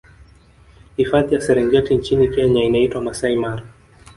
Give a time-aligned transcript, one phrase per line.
[0.97, 3.63] hifadhi ya serengeti nchini kenya inaitwa masai mara